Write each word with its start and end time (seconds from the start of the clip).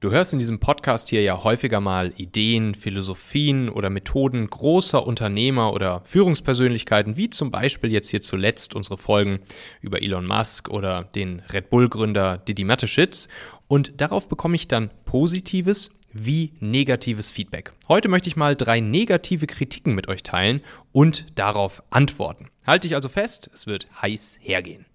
Du 0.00 0.12
hörst 0.12 0.32
in 0.32 0.38
diesem 0.38 0.60
Podcast 0.60 1.08
hier 1.08 1.22
ja 1.22 1.42
häufiger 1.42 1.80
mal 1.80 2.12
Ideen, 2.16 2.76
Philosophien 2.76 3.68
oder 3.68 3.90
Methoden 3.90 4.48
großer 4.48 5.04
Unternehmer 5.04 5.72
oder 5.72 6.02
Führungspersönlichkeiten, 6.04 7.16
wie 7.16 7.30
zum 7.30 7.50
Beispiel 7.50 7.90
jetzt 7.90 8.08
hier 8.08 8.22
zuletzt 8.22 8.76
unsere 8.76 8.96
Folgen 8.96 9.40
über 9.80 10.00
Elon 10.00 10.24
Musk 10.24 10.68
oder 10.68 11.02
den 11.02 11.42
Red 11.52 11.70
Bull-Gründer 11.70 12.38
Didi 12.38 12.62
Mateschitz. 12.62 13.26
Und 13.66 14.00
darauf 14.00 14.28
bekomme 14.28 14.54
ich 14.54 14.68
dann 14.68 14.92
positives 15.04 15.90
wie 16.12 16.52
negatives 16.60 17.32
Feedback. 17.32 17.72
Heute 17.88 18.06
möchte 18.06 18.28
ich 18.28 18.36
mal 18.36 18.54
drei 18.54 18.78
negative 18.78 19.48
Kritiken 19.48 19.96
mit 19.96 20.06
euch 20.06 20.22
teilen 20.22 20.60
und 20.92 21.26
darauf 21.34 21.82
antworten. 21.90 22.50
Halte 22.64 22.86
dich 22.86 22.94
also 22.94 23.08
fest, 23.08 23.50
es 23.52 23.66
wird 23.66 23.88
heiß 24.00 24.38
hergehen. 24.40 24.86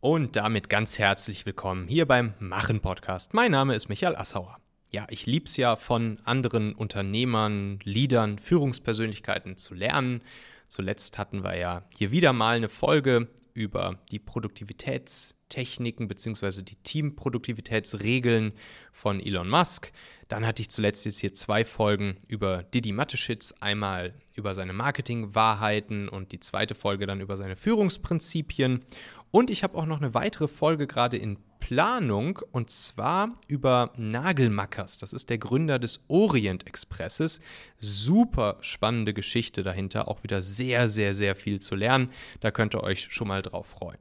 Und 0.00 0.36
damit 0.36 0.68
ganz 0.68 0.96
herzlich 1.00 1.44
willkommen 1.44 1.88
hier 1.88 2.06
beim 2.06 2.34
Machen 2.38 2.78
Podcast. 2.78 3.34
Mein 3.34 3.50
Name 3.50 3.74
ist 3.74 3.88
Michael 3.88 4.14
Assauer. 4.14 4.58
Ja, 4.92 5.08
ich 5.10 5.26
lieb's 5.26 5.56
ja 5.56 5.74
von 5.74 6.20
anderen 6.22 6.72
Unternehmern, 6.72 7.80
Leadern, 7.82 8.38
Führungspersönlichkeiten 8.38 9.56
zu 9.56 9.74
lernen. 9.74 10.22
Zuletzt 10.68 11.18
hatten 11.18 11.42
wir 11.42 11.56
ja 11.56 11.82
hier 11.96 12.12
wieder 12.12 12.32
mal 12.32 12.54
eine 12.58 12.68
Folge 12.68 13.26
über 13.54 13.98
die 14.12 14.20
Produktivitätstechniken 14.20 16.06
bzw. 16.06 16.62
die 16.62 16.76
Teamproduktivitätsregeln 16.76 18.52
von 18.92 19.18
Elon 19.18 19.48
Musk. 19.48 19.90
Dann 20.28 20.46
hatte 20.46 20.62
ich 20.62 20.70
zuletzt 20.70 21.04
jetzt 21.06 21.18
hier 21.18 21.34
zwei 21.34 21.64
Folgen 21.64 22.18
über 22.28 22.62
Didi 22.62 22.92
Mateschitz, 22.92 23.52
einmal 23.58 24.14
über 24.34 24.54
seine 24.54 24.72
Marketingwahrheiten 24.72 26.08
und 26.08 26.30
die 26.30 26.38
zweite 26.38 26.76
Folge 26.76 27.06
dann 27.06 27.20
über 27.20 27.36
seine 27.36 27.56
Führungsprinzipien. 27.56 28.84
Und 29.30 29.50
ich 29.50 29.62
habe 29.62 29.76
auch 29.76 29.86
noch 29.86 29.98
eine 29.98 30.14
weitere 30.14 30.48
Folge 30.48 30.86
gerade 30.86 31.16
in 31.16 31.38
Planung 31.60 32.38
und 32.50 32.70
zwar 32.70 33.38
über 33.46 33.92
Nagelmackers. 33.98 34.96
Das 34.96 35.12
ist 35.12 35.28
der 35.28 35.36
Gründer 35.36 35.78
des 35.78 36.00
Orient 36.08 36.66
Expresses. 36.66 37.40
Super 37.76 38.56
spannende 38.60 39.12
Geschichte 39.12 39.62
dahinter, 39.62 40.08
auch 40.08 40.22
wieder 40.22 40.40
sehr, 40.40 40.88
sehr, 40.88 41.12
sehr 41.12 41.34
viel 41.34 41.60
zu 41.60 41.74
lernen. 41.74 42.10
Da 42.40 42.50
könnt 42.50 42.74
ihr 42.74 42.82
euch 42.82 43.08
schon 43.10 43.28
mal 43.28 43.42
drauf 43.42 43.66
freuen. 43.66 43.98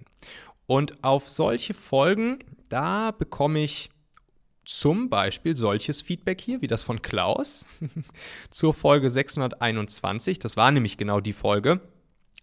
Und 0.65 1.03
auf 1.03 1.29
solche 1.29 1.73
Folgen, 1.73 2.39
da 2.69 3.11
bekomme 3.11 3.59
ich 3.59 3.89
zum 4.63 5.09
Beispiel 5.09 5.55
solches 5.55 6.01
Feedback 6.01 6.39
hier, 6.39 6.61
wie 6.61 6.67
das 6.67 6.83
von 6.83 7.01
Klaus 7.01 7.65
zur 8.49 8.73
Folge 8.73 9.09
621. 9.09 10.39
Das 10.39 10.55
war 10.55 10.71
nämlich 10.71 10.97
genau 10.97 11.19
die 11.19 11.33
Folge 11.33 11.81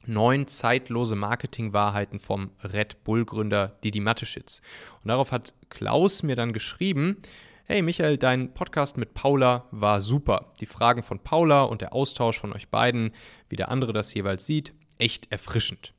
neun 0.06 0.47
zeitlose 0.47 1.16
Marketingwahrheiten 1.16 2.20
vom 2.20 2.50
Red 2.62 3.05
Bull-Gründer 3.05 3.78
Didi 3.83 4.00
Mateschitz. 4.00 4.60
Und 5.02 5.08
darauf 5.08 5.33
hat 5.33 5.55
Klaus 5.70 6.22
mir 6.22 6.36
dann 6.36 6.52
geschrieben, 6.52 7.19
Hey 7.66 7.80
Michael, 7.80 8.19
dein 8.19 8.52
Podcast 8.52 8.98
mit 8.98 9.14
Paula 9.14 9.66
war 9.70 10.02
super. 10.02 10.52
Die 10.60 10.66
Fragen 10.66 11.02
von 11.02 11.20
Paula 11.20 11.62
und 11.62 11.80
der 11.80 11.94
Austausch 11.94 12.38
von 12.38 12.52
euch 12.52 12.69
beiden, 12.69 13.12
wie 13.48 13.56
der 13.56 13.70
andere 13.70 13.94
das 13.94 14.12
jeweils 14.12 14.44
sieht, 14.44 14.75
echt 14.98 15.32
erfrischend. 15.32 15.94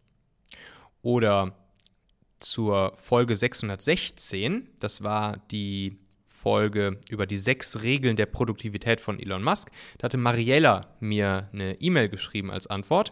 Oder 1.02 1.56
zur 2.40 2.96
Folge 2.96 3.36
616, 3.36 4.70
das 4.80 5.04
war 5.04 5.38
die 5.50 5.98
Folge 6.24 7.00
über 7.10 7.26
die 7.26 7.40
sechs 7.40 7.82
Regeln 7.82 8.16
der 8.16 8.28
Produktivität 8.28 9.02
von 9.02 9.20
Elon 9.20 9.42
Musk. 9.42 9.72
Da 9.98 10.06
hatte 10.06 10.18
Mariella 10.18 10.96
mir 11.00 11.50
eine 11.52 11.82
E-Mail 11.82 12.10
geschrieben 12.10 12.52
als 12.52 12.68
Antwort. 12.68 13.12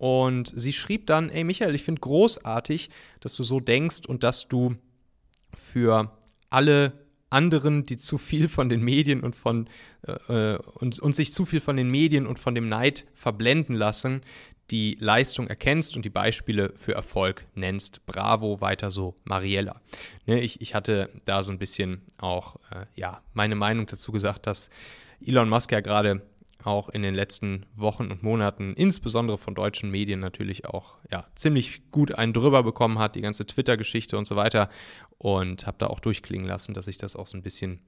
Und 0.00 0.50
sie 0.56 0.72
schrieb 0.72 1.06
dann, 1.06 1.28
ey 1.28 1.44
Michael, 1.44 1.74
ich 1.74 1.82
finde 1.82 2.00
großartig, 2.00 2.88
dass 3.20 3.36
du 3.36 3.42
so 3.42 3.60
denkst 3.60 4.06
und 4.08 4.22
dass 4.22 4.48
du 4.48 4.76
für 5.54 6.18
alle 6.48 6.94
anderen, 7.28 7.84
die 7.84 7.98
zu 7.98 8.16
viel 8.16 8.48
von 8.48 8.70
den 8.70 8.82
Medien 8.82 9.20
und 9.20 9.36
von 9.36 9.68
äh, 10.06 10.54
äh, 10.54 10.58
und, 10.76 10.98
und 11.00 11.14
sich 11.14 11.34
zu 11.34 11.44
viel 11.44 11.60
von 11.60 11.76
den 11.76 11.90
Medien 11.90 12.26
und 12.26 12.38
von 12.38 12.54
dem 12.54 12.70
Neid 12.70 13.04
verblenden 13.12 13.76
lassen, 13.76 14.22
die 14.70 14.96
Leistung 14.98 15.48
erkennst 15.48 15.94
und 15.96 16.06
die 16.06 16.10
Beispiele 16.10 16.72
für 16.76 16.94
Erfolg 16.94 17.44
nennst. 17.54 18.06
Bravo, 18.06 18.62
weiter 18.62 18.90
so, 18.90 19.16
Mariella. 19.24 19.82
Ne, 20.24 20.40
ich, 20.40 20.62
ich 20.62 20.74
hatte 20.74 21.10
da 21.26 21.42
so 21.42 21.52
ein 21.52 21.58
bisschen 21.58 22.00
auch 22.16 22.56
äh, 22.70 22.86
ja, 22.94 23.20
meine 23.34 23.54
Meinung 23.54 23.86
dazu 23.86 24.12
gesagt, 24.12 24.46
dass 24.46 24.70
Elon 25.22 25.50
Musk 25.50 25.72
ja 25.72 25.80
gerade 25.80 26.22
auch 26.64 26.88
in 26.88 27.02
den 27.02 27.14
letzten 27.14 27.66
Wochen 27.74 28.10
und 28.10 28.22
Monaten, 28.22 28.74
insbesondere 28.74 29.38
von 29.38 29.54
deutschen 29.54 29.90
Medien 29.90 30.20
natürlich 30.20 30.66
auch 30.66 30.96
ja, 31.10 31.26
ziemlich 31.34 31.90
gut 31.90 32.14
einen 32.14 32.32
drüber 32.32 32.62
bekommen 32.62 32.98
hat, 32.98 33.14
die 33.14 33.20
ganze 33.20 33.46
Twitter-Geschichte 33.46 34.16
und 34.18 34.26
so 34.26 34.36
weiter. 34.36 34.68
Und 35.18 35.66
habe 35.66 35.78
da 35.78 35.88
auch 35.88 36.00
durchklingen 36.00 36.46
lassen, 36.46 36.74
dass 36.74 36.88
ich 36.88 36.98
das 36.98 37.16
auch 37.16 37.26
so 37.26 37.36
ein 37.36 37.42
bisschen 37.42 37.80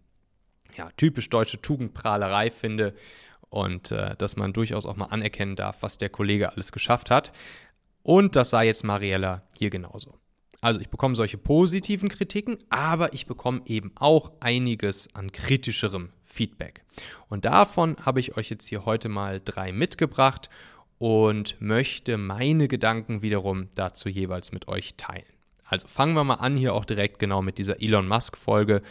ja, 0.76 0.90
typisch 0.96 1.28
deutsche 1.28 1.60
Tugendprahlerei 1.60 2.50
finde 2.50 2.94
und 3.48 3.90
äh, 3.90 4.16
dass 4.16 4.36
man 4.36 4.52
durchaus 4.52 4.86
auch 4.86 4.96
mal 4.96 5.06
anerkennen 5.06 5.56
darf, 5.56 5.78
was 5.80 5.98
der 5.98 6.08
Kollege 6.08 6.52
alles 6.52 6.72
geschafft 6.72 7.10
hat. 7.10 7.32
Und 8.02 8.36
das 8.36 8.50
sah 8.50 8.62
jetzt 8.62 8.84
Mariella 8.84 9.42
hier 9.58 9.70
genauso. 9.70 10.21
Also 10.62 10.80
ich 10.80 10.90
bekomme 10.90 11.16
solche 11.16 11.38
positiven 11.38 12.08
Kritiken, 12.08 12.56
aber 12.70 13.12
ich 13.14 13.26
bekomme 13.26 13.62
eben 13.66 13.90
auch 13.96 14.30
einiges 14.38 15.12
an 15.12 15.32
kritischerem 15.32 16.10
Feedback. 16.22 16.84
Und 17.28 17.44
davon 17.44 17.96
habe 18.00 18.20
ich 18.20 18.36
euch 18.36 18.48
jetzt 18.48 18.68
hier 18.68 18.86
heute 18.86 19.08
mal 19.08 19.42
drei 19.44 19.72
mitgebracht 19.72 20.48
und 20.98 21.60
möchte 21.60 22.16
meine 22.16 22.68
Gedanken 22.68 23.22
wiederum 23.22 23.70
dazu 23.74 24.08
jeweils 24.08 24.52
mit 24.52 24.68
euch 24.68 24.94
teilen. 24.94 25.24
Also 25.64 25.88
fangen 25.88 26.14
wir 26.14 26.22
mal 26.22 26.34
an 26.34 26.56
hier 26.56 26.74
auch 26.74 26.84
direkt 26.84 27.18
genau 27.18 27.42
mit 27.42 27.58
dieser 27.58 27.82
Elon 27.82 28.06
Musk 28.06 28.36
Folge 28.36 28.82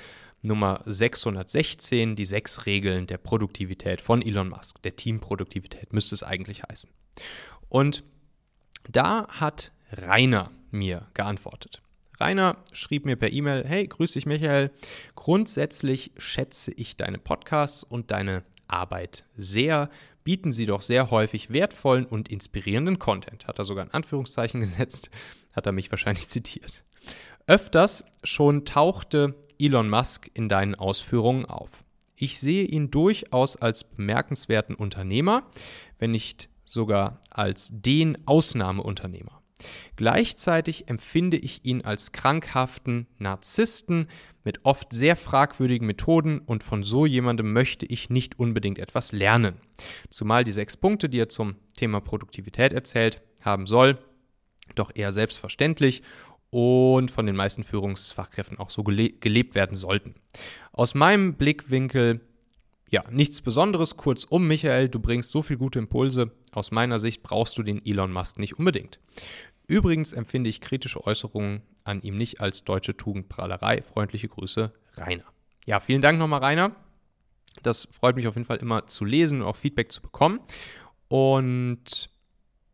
Nummer 0.42 0.82
616, 0.86 2.18
die 2.18 2.26
sechs 2.26 2.66
Regeln 2.66 3.08
der 3.08 3.18
Produktivität 3.18 4.02
von 4.02 4.22
Elon 4.22 4.50
Musk, 4.50 4.82
der 4.82 4.98
Teamproduktivität 4.98 5.94
müsste 5.94 6.16
es 6.16 6.24
eigentlich 6.24 6.64
heißen. 6.64 6.90
Und 7.70 8.04
da 8.90 9.28
hat 9.30 9.72
Rainer 9.94 10.52
mir 10.74 11.08
geantwortet. 11.14 11.82
Rainer 12.20 12.58
schrieb 12.72 13.06
mir 13.06 13.16
per 13.16 13.32
E-Mail, 13.32 13.64
hey, 13.66 13.88
grüß 13.88 14.14
dich 14.14 14.26
Michael, 14.26 14.72
grundsätzlich 15.16 16.12
schätze 16.18 16.72
ich 16.72 16.96
deine 16.96 17.18
Podcasts 17.18 17.84
und 17.84 18.12
deine 18.12 18.44
Arbeit 18.68 19.26
sehr, 19.36 19.90
bieten 20.24 20.52
sie 20.52 20.68
doch 20.68 20.82
sehr 20.82 21.10
häufig 21.10 21.52
wertvollen 21.52 22.06
und 22.06 22.30
inspirierenden 22.30 23.00
Content. 23.00 23.48
Hat 23.48 23.60
er 23.60 23.66
sogar 23.66 23.86
ein 23.86 23.92
Anführungszeichen 23.92 24.60
gesetzt, 24.60 25.10
hat 25.54 25.66
er 25.66 25.72
mich 25.72 25.92
wahrscheinlich 25.92 26.28
zitiert. 26.28 26.84
Öfters 27.48 28.06
schon 28.24 28.66
tauchte 28.66 29.36
Elon 29.60 29.90
Musk 29.90 30.30
in 30.34 30.48
deinen 30.48 30.76
Ausführungen 30.76 31.46
auf. 31.46 31.84
Ich 32.16 32.40
sehe 32.40 32.66
ihn 32.66 32.92
durchaus 32.92 33.56
als 33.56 33.84
bemerkenswerten 33.84 34.76
Unternehmer, 34.76 35.44
wenn 35.98 36.12
nicht 36.12 36.50
sogar 36.66 37.20
als 37.32 37.72
den 37.74 38.28
Ausnahmeunternehmer. 38.28 39.41
Gleichzeitig 39.96 40.88
empfinde 40.88 41.38
ich 41.38 41.66
ihn 41.66 41.82
als 41.82 42.12
krankhaften 42.12 43.08
Narzissten 43.18 44.08
mit 44.44 44.66
oft 44.66 44.94
sehr 44.94 45.16
fragwürdigen 45.16 45.86
Methoden 45.86 46.40
und 46.40 46.64
von 46.64 46.84
so 46.84 47.06
jemandem 47.06 47.54
möchte 47.54 47.86
ich 47.86 48.10
nicht 48.10 48.40
unbedingt 48.40 48.80
etwas 48.80 49.12
lernen. 49.12 49.56
Zumal 50.10 50.44
die 50.44 50.52
sechs 50.52 50.78
Punkte, 50.78 51.10
die 51.10 51.20
er 51.20 51.30
zum 51.30 51.56
Thema 51.78 52.02
Produktivität 52.02 52.74
erzählt 52.74 53.22
haben 53.42 53.68
soll, 53.68 53.98
doch 54.76 54.92
eher 54.94 55.12
selbstverständlich 55.12 56.02
und 56.50 57.12
von 57.12 57.26
den 57.26 57.36
meisten 57.36 57.64
Führungsfachkräften 57.64 58.58
auch 58.58 58.70
so 58.70 58.84
gele 58.84 59.10
gelebt 59.10 59.56
werden 59.56 59.76
sollten. 59.76 60.16
Aus 60.74 60.96
meinem 60.96 61.36
Blickwinkel 61.36 62.22
ja, 62.92 63.06
nichts 63.10 63.42
Besonderes. 63.42 63.96
Kurzum, 63.96 64.48
Michael, 64.48 64.90
du 64.90 65.00
bringst 65.00 65.32
so 65.32 65.42
viele 65.42 65.60
gute 65.60 65.80
Impulse. 65.80 66.32
Aus 66.52 66.72
meiner 66.72 67.00
Sicht 67.00 67.24
brauchst 67.24 67.58
du 67.58 67.64
den 67.64 67.84
Elon 67.86 68.12
Musk 68.12 68.38
nicht 68.38 68.60
unbedingt. 68.60 69.00
Übrigens 69.72 70.12
empfinde 70.12 70.50
ich 70.50 70.60
kritische 70.60 71.08
Äußerungen 71.08 71.62
an 71.86 72.02
ihm 72.02 72.18
nicht 72.18 72.42
als 72.42 72.66
deutsche 72.66 72.98
Tugendprahlerei. 72.98 73.82
Freundliche 73.82 74.28
Grüße, 74.28 74.74
Rainer. 74.98 75.24
Ja, 75.66 75.80
vielen 75.80 76.02
Dank 76.02 76.20
nochmal, 76.20 76.42
Rainer. 76.42 76.76
Das 77.64 77.88
freut 77.90 78.18
mich 78.18 78.28
auf 78.28 78.36
jeden 78.36 78.46
Fall 78.46 78.58
immer 78.58 78.88
zu 78.88 79.06
lesen 79.06 79.42
und 79.42 79.48
auch 79.48 79.56
Feedback 79.56 79.90
zu 79.90 80.02
bekommen. 80.02 80.42
Und 81.08 82.10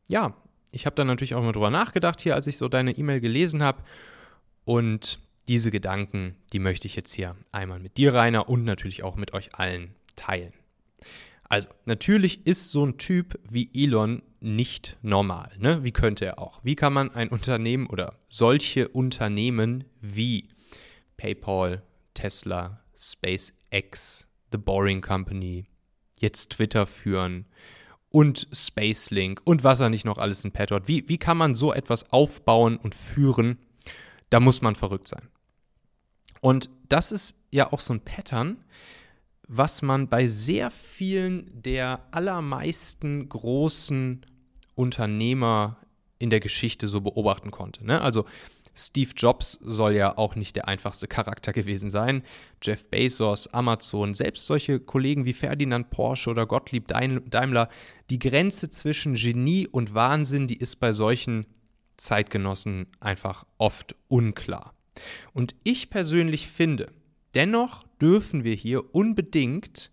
ja, 0.07 0.33
ich 0.71 0.87
habe 0.87 0.95
dann 0.95 1.05
natürlich 1.05 1.35
auch 1.35 1.43
mal 1.43 1.51
drüber 1.51 1.69
nachgedacht 1.69 2.19
hier, 2.19 2.33
als 2.33 2.47
ich 2.47 2.57
so 2.57 2.67
deine 2.67 2.97
E-Mail 2.97 3.21
gelesen 3.21 3.61
habe. 3.61 3.83
Und 4.65 5.19
diese 5.47 5.69
Gedanken, 5.69 6.35
die 6.51 6.59
möchte 6.59 6.87
ich 6.87 6.95
jetzt 6.95 7.13
hier 7.13 7.35
einmal 7.51 7.77
mit 7.77 7.97
dir, 7.97 8.15
Rainer, 8.15 8.49
und 8.49 8.63
natürlich 8.63 9.03
auch 9.03 9.17
mit 9.17 9.35
euch 9.35 9.53
allen 9.53 9.93
teilen. 10.15 10.51
Also, 11.47 11.69
natürlich 11.85 12.47
ist 12.47 12.71
so 12.71 12.83
ein 12.83 12.97
Typ 12.97 13.39
wie 13.47 13.69
Elon 13.75 14.23
nicht 14.39 14.97
normal. 15.01 15.51
Ne? 15.57 15.83
Wie 15.83 15.91
könnte 15.91 16.25
er 16.25 16.39
auch? 16.39 16.59
Wie 16.63 16.75
kann 16.75 16.93
man 16.93 17.11
ein 17.11 17.29
Unternehmen 17.29 17.87
oder 17.87 18.13
solche 18.29 18.87
Unternehmen 18.87 19.85
wie 20.01 20.49
PayPal, 21.17 21.81
Tesla, 22.13 22.81
SpaceX, 22.95 24.27
The 24.51 24.57
Boring 24.57 25.01
Company, 25.01 25.65
jetzt 26.19 26.51
Twitter 26.51 26.87
führen 26.87 27.45
und 28.09 28.47
Spacelink 28.51 29.41
und 29.43 29.63
was 29.63 29.79
er 29.79 29.89
nicht 29.89 30.05
noch 30.05 30.17
alles 30.17 30.43
in 30.43 30.51
Pad 30.51 30.71
hat? 30.71 30.87
Wie, 30.87 31.07
wie 31.09 31.17
kann 31.17 31.37
man 31.37 31.55
so 31.55 31.73
etwas 31.73 32.11
aufbauen 32.11 32.77
und 32.77 32.95
führen? 32.95 33.57
Da 34.29 34.39
muss 34.39 34.61
man 34.61 34.75
verrückt 34.75 35.07
sein. 35.07 35.29
Und 36.41 36.69
das 36.89 37.11
ist 37.11 37.37
ja 37.51 37.71
auch 37.71 37.79
so 37.79 37.93
ein 37.93 38.01
Pattern, 38.01 38.63
was 39.47 39.81
man 39.81 40.09
bei 40.09 40.27
sehr 40.27 40.71
vielen 40.71 41.49
der 41.61 42.01
allermeisten 42.11 43.29
großen 43.29 44.25
Unternehmer 44.75 45.77
in 46.19 46.29
der 46.29 46.39
Geschichte 46.39 46.87
so 46.87 47.01
beobachten 47.01 47.51
konnte. 47.51 47.85
Ne? 47.85 48.01
Also 48.01 48.25
Steve 48.75 49.11
Jobs 49.15 49.57
soll 49.61 49.95
ja 49.95 50.17
auch 50.17 50.35
nicht 50.35 50.55
der 50.55 50.67
einfachste 50.67 51.07
Charakter 51.07 51.51
gewesen 51.51 51.89
sein. 51.89 52.23
Jeff 52.61 52.87
Bezos, 52.89 53.47
Amazon, 53.47 54.13
selbst 54.13 54.45
solche 54.45 54.79
Kollegen 54.79 55.25
wie 55.25 55.33
Ferdinand 55.33 55.89
Porsche 55.89 56.29
oder 56.29 56.45
Gottlieb 56.45 56.87
Daimler, 56.87 57.69
die 58.11 58.19
Grenze 58.19 58.69
zwischen 58.69 59.15
Genie 59.15 59.67
und 59.67 59.95
Wahnsinn, 59.95 60.47
die 60.47 60.57
ist 60.57 60.79
bei 60.79 60.93
solchen 60.93 61.47
Zeitgenossen 61.97 62.87
einfach 62.99 63.45
oft 63.57 63.95
unklar. 64.07 64.75
Und 65.33 65.55
ich 65.63 65.89
persönlich 65.89 66.47
finde, 66.47 66.91
dennoch 67.35 67.85
dürfen 68.01 68.43
wir 68.43 68.55
hier 68.55 68.93
unbedingt 68.95 69.91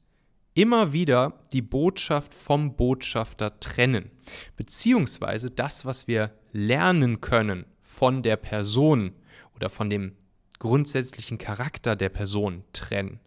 immer 0.54 0.92
wieder 0.92 1.40
die 1.52 1.62
Botschaft 1.62 2.32
vom 2.32 2.76
Botschafter 2.76 3.58
trennen, 3.60 4.10
beziehungsweise 4.56 5.50
das, 5.50 5.84
was 5.84 6.06
wir 6.06 6.32
lernen 6.52 7.20
können 7.20 7.66
von 7.80 8.22
der 8.22 8.36
Person 8.36 9.12
oder 9.56 9.68
von 9.68 9.90
dem 9.90 10.12
grundsätzlichen 10.60 11.38
Charakter 11.38 11.96
der 11.96 12.08
Person 12.08 12.64
trennen. 12.72 13.20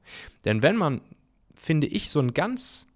Denn 0.46 0.62
wenn 0.62 0.78
man, 0.78 1.02
finde 1.54 1.88
ich, 1.88 2.10
so 2.10 2.20
einen 2.20 2.34
ganz 2.34 2.88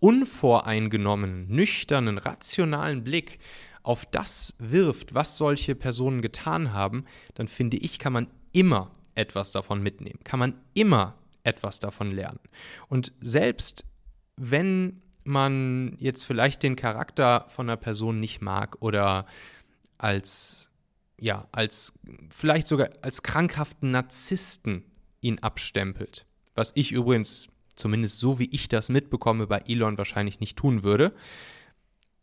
unvoreingenommenen, 0.00 1.48
nüchternen, 1.48 2.18
rationalen 2.18 3.04
Blick 3.04 3.38
auf 3.82 4.06
das 4.06 4.54
wirft, 4.58 5.14
was 5.14 5.36
solche 5.36 5.74
Personen 5.74 6.22
getan 6.22 6.72
haben, 6.72 7.04
dann 7.34 7.48
finde 7.48 7.76
ich, 7.76 7.98
kann 7.98 8.14
man 8.14 8.28
immer 8.52 8.90
etwas 9.14 9.52
davon 9.52 9.82
mitnehmen, 9.82 10.20
kann 10.24 10.38
man 10.38 10.60
immer 10.74 11.18
etwas 11.42 11.80
davon 11.80 12.10
lernen. 12.10 12.40
Und 12.88 13.12
selbst 13.20 13.84
wenn 14.36 15.02
man 15.24 15.96
jetzt 15.98 16.24
vielleicht 16.24 16.62
den 16.62 16.76
Charakter 16.76 17.46
von 17.48 17.68
einer 17.68 17.76
Person 17.76 18.20
nicht 18.20 18.40
mag 18.40 18.76
oder 18.80 19.26
als 19.96 20.70
ja, 21.20 21.46
als 21.52 21.94
vielleicht 22.28 22.66
sogar 22.66 22.90
als 23.02 23.22
krankhaften 23.22 23.92
Narzissten 23.92 24.84
ihn 25.20 25.38
abstempelt. 25.38 26.26
Was 26.54 26.72
ich 26.74 26.92
übrigens, 26.92 27.48
zumindest 27.74 28.18
so 28.18 28.38
wie 28.38 28.48
ich 28.50 28.68
das 28.68 28.88
mitbekomme, 28.88 29.46
bei 29.46 29.62
Elon 29.66 29.96
wahrscheinlich 29.96 30.40
nicht 30.40 30.56
tun 30.56 30.82
würde. 30.82 31.14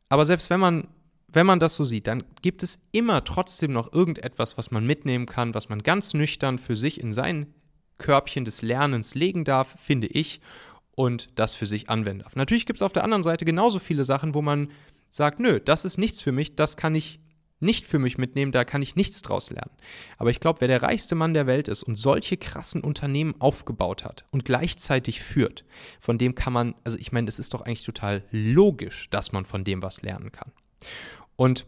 Aber 0.10 0.26
selbst 0.26 0.50
wenn 0.50 0.60
man, 0.60 0.88
wenn 1.34 1.46
man 1.46 1.60
das 1.60 1.76
so 1.76 1.84
sieht, 1.84 2.08
dann 2.08 2.24
gibt 2.42 2.64
es 2.64 2.80
immer 2.92 3.24
trotzdem 3.24 3.72
noch 3.72 3.94
irgendetwas, 3.94 4.58
was 4.58 4.72
man 4.72 4.86
mitnehmen 4.86 5.26
kann, 5.26 5.54
was 5.54 5.70
man 5.70 5.84
ganz 5.84 6.14
nüchtern 6.14 6.60
für 6.60 6.76
sich 6.76 7.00
in 7.00 7.14
sein 7.14 7.54
Körbchen 7.98 8.46
des 8.46 8.62
Lernens 8.62 9.16
legen 9.16 9.46
darf, 9.46 9.76
finde 9.80 10.08
ich, 10.08 10.42
und 10.96 11.30
das 11.36 11.54
für 11.54 11.66
sich 11.66 11.90
anwenden 11.90 12.24
darf. 12.24 12.36
Natürlich 12.36 12.66
gibt 12.66 12.78
es 12.78 12.84
auf 12.84 12.94
der 12.94 13.04
anderen 13.04 13.24
Seite 13.24 13.46
genauso 13.46 13.80
viele 13.80 14.04
Sachen, 14.04 14.34
wo 14.34 14.42
man 14.42 14.72
sagt, 15.10 15.40
nö, 15.40 15.60
das 15.60 15.86
ist 15.86 15.98
nichts 15.98 16.22
für 16.22 16.32
mich, 16.32 16.56
das 16.56 16.78
kann 16.78 16.96
ich 16.96 17.20
nicht 17.62 17.86
für 17.86 18.00
mich 18.00 18.18
mitnehmen, 18.18 18.52
da 18.52 18.66
kann 18.66 18.82
ich 18.82 18.96
nichts 18.96 19.22
draus 19.22 19.52
lernen. 19.52 19.72
Aber 20.18 20.32
ich 20.32 20.40
glaube, 20.40 20.62
wer 20.62 20.68
der 20.68 20.82
reichste 20.82 21.16
Mann 21.16 21.36
der 21.36 21.46
Welt 21.46 21.68
ist 21.68 21.84
und 21.84 21.96
solche 21.96 22.36
krassen 22.36 22.82
Unternehmen 22.82 23.36
aufgebaut 23.40 24.04
hat 24.04 24.26
und 24.32 24.46
gleichzeitig 24.46 25.22
führt, 25.22 25.64
von 26.00 26.18
dem 26.18 26.34
kann 26.34 26.54
man, 26.54 26.76
also 26.84 26.98
ich 26.98 27.12
meine, 27.12 27.30
es 27.30 27.40
ist 27.40 27.54
doch 27.54 27.62
eigentlich 27.62 27.86
total 27.86 28.24
logisch, 28.32 29.10
dass 29.12 29.32
man 29.32 29.46
von 29.46 29.64
dem 29.64 29.84
was 29.84 30.02
lernen 30.02 30.32
kann. 30.32 30.52
Und 31.36 31.66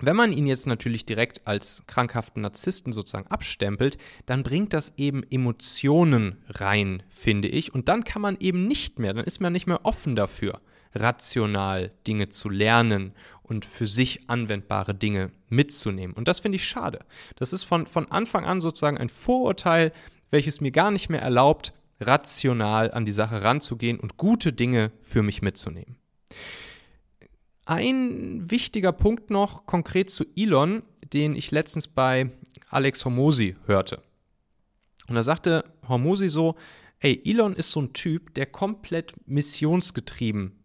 wenn 0.00 0.16
man 0.16 0.32
ihn 0.32 0.46
jetzt 0.46 0.66
natürlich 0.66 1.06
direkt 1.06 1.46
als 1.46 1.82
krankhaften 1.86 2.42
Narzissten 2.42 2.92
sozusagen 2.92 3.26
abstempelt, 3.28 3.98
dann 4.26 4.44
bringt 4.44 4.72
das 4.72 4.92
eben 4.96 5.24
Emotionen 5.28 6.36
rein, 6.48 7.02
finde 7.08 7.48
ich. 7.48 7.74
Und 7.74 7.88
dann 7.88 8.04
kann 8.04 8.22
man 8.22 8.36
eben 8.38 8.68
nicht 8.68 8.98
mehr, 8.98 9.12
dann 9.12 9.24
ist 9.24 9.40
man 9.40 9.52
nicht 9.52 9.66
mehr 9.66 9.84
offen 9.84 10.14
dafür, 10.14 10.60
rational 10.94 11.90
Dinge 12.06 12.28
zu 12.28 12.48
lernen 12.48 13.12
und 13.42 13.64
für 13.64 13.86
sich 13.86 14.28
anwendbare 14.30 14.94
Dinge 14.94 15.32
mitzunehmen. 15.48 16.14
Und 16.14 16.28
das 16.28 16.40
finde 16.40 16.56
ich 16.56 16.64
schade. 16.64 17.00
Das 17.36 17.52
ist 17.52 17.64
von, 17.64 17.86
von 17.86 18.10
Anfang 18.10 18.44
an 18.44 18.60
sozusagen 18.60 18.98
ein 18.98 19.08
Vorurteil, 19.08 19.92
welches 20.30 20.60
mir 20.60 20.70
gar 20.70 20.90
nicht 20.90 21.08
mehr 21.08 21.22
erlaubt, 21.22 21.72
rational 22.00 22.92
an 22.92 23.04
die 23.04 23.12
Sache 23.12 23.42
ranzugehen 23.42 23.98
und 23.98 24.16
gute 24.16 24.52
Dinge 24.52 24.92
für 25.00 25.22
mich 25.22 25.42
mitzunehmen. 25.42 25.96
Ein 27.68 28.50
wichtiger 28.50 28.92
Punkt 28.92 29.28
noch 29.28 29.66
konkret 29.66 30.08
zu 30.08 30.24
Elon, 30.34 30.82
den 31.12 31.36
ich 31.36 31.50
letztens 31.50 31.86
bei 31.86 32.30
Alex 32.70 33.04
Hormosi 33.04 33.56
hörte. 33.66 34.00
Und 35.06 35.16
da 35.16 35.22
sagte 35.22 35.64
Hormosi 35.86 36.30
so, 36.30 36.56
ey, 37.00 37.20
Elon 37.26 37.54
ist 37.54 37.70
so 37.70 37.82
ein 37.82 37.92
Typ, 37.92 38.32
der 38.32 38.46
komplett 38.46 39.12
missionsgetrieben 39.26 40.58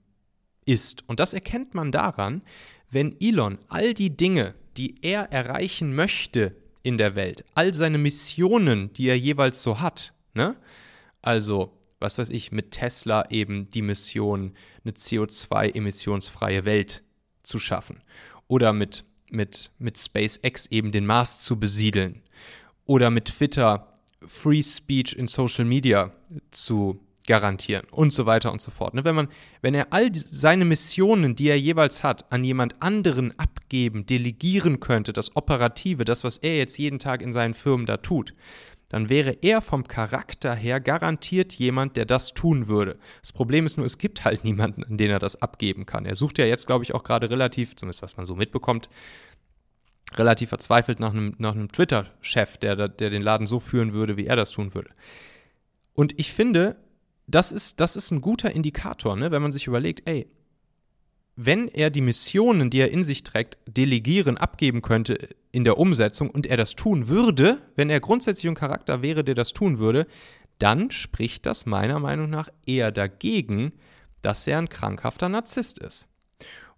ist. 0.63 1.03
Und 1.09 1.19
das 1.19 1.33
erkennt 1.33 1.73
man 1.73 1.91
daran, 1.91 2.41
wenn 2.89 3.19
Elon 3.19 3.57
all 3.67 3.93
die 3.93 4.15
Dinge, 4.15 4.55
die 4.77 4.95
er 5.01 5.29
erreichen 5.29 5.93
möchte 5.93 6.55
in 6.83 6.97
der 6.97 7.15
Welt, 7.17 7.43
all 7.53 7.73
seine 7.73 7.97
Missionen, 7.97 8.93
die 8.93 9.09
er 9.09 9.19
jeweils 9.19 9.61
so 9.61 9.81
hat, 9.81 10.13
ne? 10.35 10.55
Also 11.21 11.77
was 12.03 12.17
weiß 12.19 12.29
ich, 12.29 12.51
mit 12.51 12.71
Tesla 12.71 13.29
eben 13.31 13.69
die 13.71 13.81
Mission, 13.81 14.53
eine 14.83 14.93
CO2-emissionsfreie 14.93 16.65
Welt 16.65 17.01
zu 17.41 17.57
schaffen. 17.57 18.03
Oder 18.47 18.73
mit, 18.73 19.05
mit, 19.31 19.71
mit 19.79 19.97
SpaceX 19.97 20.67
eben 20.67 20.91
den 20.91 21.05
Mars 21.05 21.41
zu 21.41 21.59
besiedeln. 21.59 22.21
Oder 22.85 23.09
mit 23.09 23.25
Twitter 23.25 23.99
Free 24.25 24.61
Speech 24.61 25.15
in 25.15 25.27
Social 25.27 25.65
Media 25.65 26.11
zu 26.51 26.99
garantieren 27.25 27.85
und 27.91 28.11
so 28.11 28.25
weiter 28.25 28.51
und 28.51 28.61
so 28.61 28.71
fort. 28.71 28.93
Ne, 28.93 29.05
wenn, 29.05 29.15
man, 29.15 29.27
wenn 29.61 29.73
er 29.73 29.87
all 29.91 30.13
seine 30.13 30.65
Missionen, 30.65 31.35
die 31.35 31.47
er 31.47 31.59
jeweils 31.59 32.03
hat, 32.03 32.31
an 32.31 32.43
jemand 32.43 32.81
anderen 32.81 33.37
abgeben, 33.39 34.05
delegieren 34.05 34.79
könnte, 34.79 35.13
das 35.13 35.35
Operative, 35.35 36.05
das, 36.05 36.23
was 36.23 36.37
er 36.37 36.57
jetzt 36.57 36.77
jeden 36.77 36.99
Tag 36.99 37.21
in 37.21 37.31
seinen 37.31 37.53
Firmen 37.53 37.85
da 37.85 37.97
tut, 37.97 38.33
dann 38.89 39.09
wäre 39.09 39.37
er 39.41 39.61
vom 39.61 39.87
Charakter 39.87 40.53
her 40.53 40.79
garantiert 40.79 41.53
jemand, 41.53 41.97
der 41.97 42.05
das 42.05 42.33
tun 42.33 42.67
würde. 42.67 42.99
Das 43.21 43.31
Problem 43.31 43.65
ist 43.65 43.77
nur, 43.77 43.87
es 43.87 43.97
gibt 43.97 44.23
halt 44.23 44.43
niemanden, 44.43 44.83
an 44.83 44.97
den 44.97 45.09
er 45.09 45.17
das 45.17 45.41
abgeben 45.41 45.87
kann. 45.87 46.05
Er 46.05 46.13
sucht 46.13 46.37
ja 46.37 46.45
jetzt, 46.45 46.67
glaube 46.67 46.83
ich, 46.83 46.93
auch 46.93 47.03
gerade 47.03 47.29
relativ, 47.29 47.75
zumindest 47.75 48.03
was 48.03 48.17
man 48.17 48.27
so 48.27 48.35
mitbekommt, 48.35 48.89
relativ 50.13 50.49
verzweifelt 50.49 50.99
nach 50.99 51.11
einem, 51.11 51.33
nach 51.39 51.55
einem 51.55 51.71
Twitter-Chef, 51.71 52.57
der, 52.57 52.87
der 52.87 53.09
den 53.09 53.23
Laden 53.23 53.47
so 53.47 53.59
führen 53.59 53.93
würde, 53.93 54.15
wie 54.15 54.27
er 54.27 54.35
das 54.35 54.51
tun 54.51 54.75
würde. 54.75 54.91
Und 55.95 56.19
ich 56.19 56.31
finde, 56.33 56.75
das 57.27 57.51
ist, 57.51 57.79
das 57.79 57.95
ist 57.95 58.11
ein 58.11 58.21
guter 58.21 58.51
Indikator, 58.51 59.15
ne? 59.15 59.31
wenn 59.31 59.41
man 59.41 59.51
sich 59.51 59.67
überlegt, 59.67 60.07
ey, 60.07 60.27
wenn 61.35 61.67
er 61.67 61.89
die 61.89 62.01
Missionen, 62.01 62.69
die 62.69 62.79
er 62.79 62.91
in 62.91 63.03
sich 63.03 63.23
trägt, 63.23 63.57
delegieren, 63.67 64.37
abgeben 64.37 64.81
könnte 64.81 65.17
in 65.51 65.63
der 65.63 65.79
Umsetzung 65.79 66.29
und 66.29 66.45
er 66.45 66.57
das 66.57 66.75
tun 66.75 67.07
würde, 67.07 67.61
wenn 67.75 67.89
er 67.89 67.99
grundsätzlich 67.99 68.47
ein 68.47 68.55
Charakter 68.55 69.01
wäre, 69.01 69.23
der 69.23 69.35
das 69.35 69.53
tun 69.53 69.79
würde, 69.79 70.05
dann 70.59 70.91
spricht 70.91 71.45
das 71.45 71.65
meiner 71.65 71.99
Meinung 71.99 72.29
nach 72.29 72.49
eher 72.65 72.91
dagegen, 72.91 73.73
dass 74.21 74.45
er 74.45 74.59
ein 74.59 74.69
krankhafter 74.69 75.27
Narzisst 75.27 75.79
ist. 75.79 76.07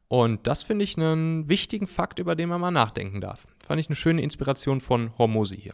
Und 0.07 0.47
das 0.47 0.63
finde 0.63 0.83
ich 0.83 0.97
einen 0.97 1.49
wichtigen 1.49 1.87
Fakt, 1.87 2.19
über 2.19 2.35
den 2.35 2.49
man 2.49 2.61
mal 2.61 2.71
nachdenken 2.71 3.21
darf. 3.21 3.47
Fand 3.65 3.81
ich 3.81 3.87
eine 3.87 3.95
schöne 3.95 4.21
Inspiration 4.21 4.79
von 4.79 5.17
Hormosi 5.17 5.59
hier. 5.59 5.73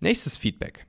nächstes 0.00 0.36
Feedback 0.36 0.86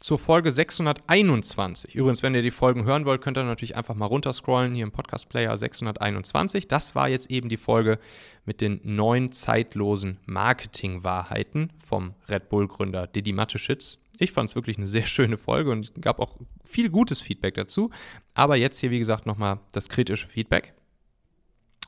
zur 0.00 0.18
Folge 0.18 0.50
621. 0.50 1.94
Übrigens, 1.94 2.22
wenn 2.22 2.34
ihr 2.34 2.42
die 2.42 2.50
Folgen 2.50 2.84
hören 2.84 3.04
wollt, 3.04 3.20
könnt 3.20 3.36
ihr 3.36 3.44
natürlich 3.44 3.76
einfach 3.76 3.94
mal 3.94 4.06
runterscrollen 4.06 4.74
hier 4.74 4.84
im 4.84 4.92
Podcast 4.92 5.28
Player 5.28 5.56
621. 5.56 6.68
Das 6.68 6.94
war 6.94 7.08
jetzt 7.08 7.30
eben 7.30 7.48
die 7.48 7.56
Folge 7.56 7.98
mit 8.44 8.60
den 8.60 8.80
neun 8.84 9.32
zeitlosen 9.32 10.18
Marketing-Wahrheiten 10.26 11.72
vom 11.78 12.14
Red 12.28 12.48
Bull-Gründer 12.48 13.06
Didi 13.06 13.32
Mateschitz. 13.32 13.98
Ich 14.18 14.32
fand 14.32 14.50
es 14.50 14.56
wirklich 14.56 14.78
eine 14.78 14.88
sehr 14.88 15.06
schöne 15.06 15.36
Folge 15.36 15.70
und 15.70 16.00
gab 16.00 16.20
auch 16.20 16.36
viel 16.64 16.90
gutes 16.90 17.20
Feedback 17.20 17.54
dazu. 17.54 17.90
Aber 18.34 18.56
jetzt 18.56 18.78
hier, 18.78 18.90
wie 18.90 18.98
gesagt, 18.98 19.26
nochmal 19.26 19.60
das 19.72 19.88
kritische 19.88 20.28
Feedback. 20.28 20.74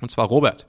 Und 0.00 0.10
zwar 0.10 0.26
Robert. 0.26 0.66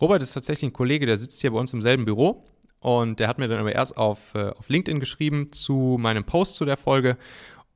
Robert 0.00 0.22
ist 0.22 0.32
tatsächlich 0.32 0.70
ein 0.70 0.74
Kollege, 0.74 1.06
der 1.06 1.16
sitzt 1.16 1.40
hier 1.40 1.52
bei 1.52 1.58
uns 1.58 1.72
im 1.72 1.82
selben 1.82 2.04
Büro 2.04 2.44
und 2.82 3.20
der 3.20 3.28
hat 3.28 3.38
mir 3.38 3.48
dann 3.48 3.60
aber 3.60 3.72
erst 3.72 3.96
auf, 3.96 4.34
äh, 4.34 4.50
auf 4.50 4.68
LinkedIn 4.68 4.98
geschrieben 4.98 5.52
zu 5.52 5.96
meinem 6.00 6.24
Post 6.24 6.56
zu 6.56 6.64
der 6.64 6.76
Folge. 6.76 7.16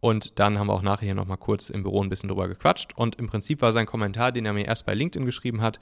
Und 0.00 0.38
dann 0.38 0.58
haben 0.58 0.66
wir 0.66 0.74
auch 0.74 0.82
nachher 0.82 1.14
noch 1.14 1.26
mal 1.26 1.36
kurz 1.36 1.70
im 1.70 1.84
Büro 1.84 2.02
ein 2.02 2.08
bisschen 2.08 2.28
drüber 2.28 2.48
gequatscht. 2.48 2.92
Und 2.96 3.16
im 3.16 3.28
Prinzip 3.28 3.62
war 3.62 3.72
sein 3.72 3.86
Kommentar, 3.86 4.32
den 4.32 4.46
er 4.46 4.52
mir 4.52 4.66
erst 4.66 4.84
bei 4.84 4.94
LinkedIn 4.94 5.24
geschrieben 5.24 5.62
hat: 5.62 5.78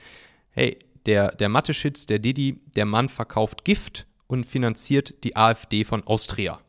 Hey, 0.51 0.79
der, 1.07 1.35
der 1.35 1.49
Mathe-Schitz, 1.49 2.07
der 2.07 2.19
Didi, 2.19 2.61
der 2.77 2.85
Mann 2.85 3.09
verkauft 3.09 3.65
Gift 3.65 4.07
und 4.27 4.45
finanziert 4.45 5.25
die 5.25 5.37
AfD 5.37 5.85
von 5.85 6.07
Austria. 6.07 6.61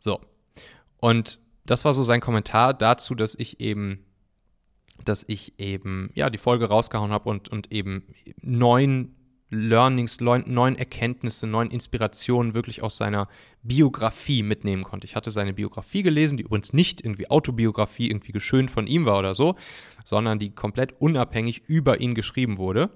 So. 0.00 0.20
Und 0.98 1.38
das 1.64 1.84
war 1.84 1.94
so 1.94 2.02
sein 2.02 2.20
Kommentar 2.20 2.74
dazu, 2.74 3.14
dass 3.14 3.36
ich 3.36 3.60
eben, 3.60 4.04
dass 5.04 5.24
ich 5.28 5.58
eben, 5.58 6.10
ja, 6.14 6.30
die 6.30 6.38
Folge 6.38 6.66
rausgehauen 6.66 7.12
habe 7.12 7.28
und, 7.28 7.48
und 7.48 7.72
eben 7.72 8.06
neun 8.42 9.14
Learnings, 9.50 10.20
neuen 10.20 10.76
Erkenntnisse, 10.76 11.46
neuen 11.46 11.70
Inspirationen 11.70 12.54
wirklich 12.54 12.82
aus 12.82 12.96
seiner 12.96 13.28
Biografie 13.62 14.42
mitnehmen 14.42 14.84
konnte. 14.84 15.04
Ich 15.04 15.16
hatte 15.16 15.30
seine 15.30 15.52
Biografie 15.52 16.02
gelesen, 16.02 16.36
die 16.36 16.44
übrigens 16.44 16.72
nicht 16.72 17.04
irgendwie 17.04 17.28
Autobiografie 17.28 18.08
irgendwie 18.08 18.32
geschönt 18.32 18.70
von 18.70 18.86
ihm 18.86 19.04
war 19.04 19.18
oder 19.18 19.34
so, 19.34 19.56
sondern 20.04 20.38
die 20.38 20.54
komplett 20.54 21.00
unabhängig 21.00 21.64
über 21.66 22.00
ihn 22.00 22.14
geschrieben 22.14 22.58
wurde. 22.58 22.90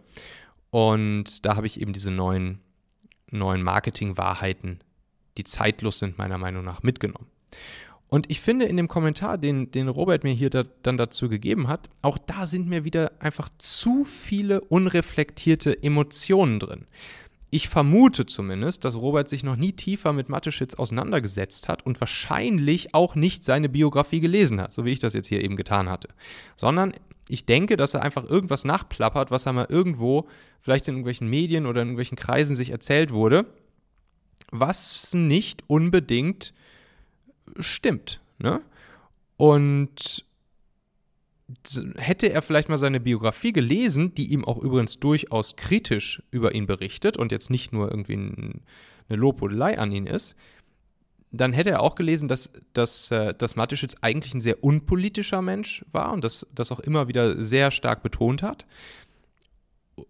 Und 0.71 1.45
da 1.45 1.57
habe 1.57 1.67
ich 1.67 1.81
eben 1.81 1.93
diese 1.93 2.11
neuen, 2.11 2.61
neuen 3.31 3.63
Marketing-Wahrheiten, 3.63 4.81
die 5.37 5.45
zeitlos 5.45 5.99
sind, 5.99 6.19
meiner 6.19 6.39
Meinung 6.39 6.65
nach, 6.65 6.83
mitgenommen. 6.83 7.27
Und 8.15 8.31
ich 8.31 8.41
finde 8.41 8.67
in 8.67 8.77
dem 8.77 8.87
Kommentar, 8.87 9.39
den, 9.39 9.73
den 9.73 9.89
Robert 9.89 10.23
mir 10.23 10.33
hier 10.33 10.49
da, 10.49 10.63
dann 10.85 10.97
dazu 10.97 11.29
gegeben 11.29 11.67
hat, 11.67 11.91
auch 12.01 12.17
da 12.17 12.47
sind 12.47 12.69
mir 12.69 12.85
wieder 12.85 13.11
einfach 13.19 13.49
zu 13.59 14.05
viele 14.05 14.61
unreflektierte 14.61 15.83
Emotionen 15.83 16.61
drin. 16.61 16.87
Ich 17.51 17.69
vermute 17.69 18.25
zumindest, 18.25 18.85
dass 18.85 18.95
Robert 18.95 19.29
sich 19.29 19.43
noch 19.43 19.57
nie 19.57 19.73
tiefer 19.73 20.13
mit 20.13 20.29
Mateschitz 20.29 20.75
auseinandergesetzt 20.75 21.69
hat 21.69 21.85
und 21.85 22.01
wahrscheinlich 22.01 22.95
auch 22.95 23.17
nicht 23.17 23.43
seine 23.43 23.69
Biografie 23.69 24.21
gelesen 24.21 24.61
hat, 24.61 24.73
so 24.73 24.85
wie 24.85 24.93
ich 24.93 25.01
das 25.01 25.15
jetzt 25.15 25.27
hier 25.27 25.43
eben 25.43 25.57
getan 25.57 25.91
hatte. 25.91 26.07
Sondern 26.57 26.95
ich 27.27 27.47
denke, 27.47 27.77
dass 27.77 27.95
er 27.95 28.03
einfach 28.03 28.23
irgendwas 28.23 28.65
nachplappert, 28.65 29.33
was 29.33 29.47
er 29.47 29.55
mal 29.55 29.67
irgendwo, 29.69 30.29
vielleicht 30.61 30.87
in 30.87 30.95
irgendwelchen 30.95 31.29
Medien 31.29 31.67
oder 31.67 31.83
in 31.83 31.89
irgendwelchen 31.89 32.17
Kreisen 32.17 32.55
sich 32.55 32.71
erzählt 32.71 33.11
wurde, 33.11 33.45
was 34.53 35.15
nicht 35.15 35.65
unbedingt 35.67 36.55
stimmt. 37.59 38.21
Ne? 38.39 38.61
Und 39.37 40.25
hätte 41.97 42.33
er 42.33 42.43
vielleicht 42.43 42.69
mal 42.69 42.79
seine 42.79 43.01
Biografie 43.01 43.53
gelesen, 43.53 44.15
die 44.15 44.33
ihm 44.33 44.45
auch 44.45 44.59
übrigens 44.59 44.99
durchaus 44.99 45.57
kritisch 45.57 46.23
über 46.31 46.55
ihn 46.55 46.67
berichtet 46.67 47.17
und 47.17 47.33
jetzt 47.33 47.51
nicht 47.51 47.73
nur 47.73 47.91
irgendwie 47.91 48.15
eine 48.15 49.21
Lobhudelei 49.21 49.79
an 49.79 49.93
ihn 49.93 50.07
ist, 50.07 50.35
dann 51.31 51.53
hätte 51.53 51.71
er 51.71 51.83
auch 51.83 51.97
gelesen, 51.97 52.29
dass, 52.29 52.51
dass, 52.73 53.11
äh, 53.11 53.35
dass 53.35 53.57
Mateschitz 53.57 53.97
eigentlich 54.01 54.35
ein 54.35 54.41
sehr 54.41 54.63
unpolitischer 54.63 55.43
Mensch 55.43 55.85
war 55.91 56.13
und 56.13 56.23
das, 56.23 56.47
das 56.55 56.71
auch 56.71 56.81
immer 56.81 57.09
wieder 57.09 57.43
sehr 57.43 57.71
stark 57.71 58.03
betont 58.03 58.43
hat. 58.43 58.67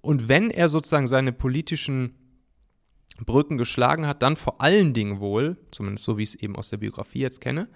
Und 0.00 0.28
wenn 0.28 0.50
er 0.50 0.68
sozusagen 0.68 1.06
seine 1.06 1.32
politischen 1.32 2.14
Brücken 3.21 3.59
geschlagen 3.59 4.06
hat, 4.06 4.23
dann 4.23 4.37
vor 4.37 4.61
allen 4.61 4.92
Dingen 4.92 5.21
wohl, 5.21 5.56
zumindest 5.71 6.04
so 6.04 6.18
wie 6.18 6.25
ich 6.25 6.30
es 6.30 6.35
eben 6.35 6.56
aus 6.56 6.71
der 6.71 6.78
Biografie 6.78 7.21
jetzt 7.21 7.40
kenne, 7.40 7.68